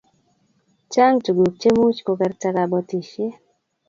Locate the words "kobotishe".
2.57-3.25